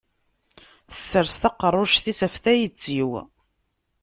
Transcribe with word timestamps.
Tessers 0.91 1.33
taqerruct-is 1.41 2.19
ɣef 2.25 2.35
tayet-iw. 2.43 3.11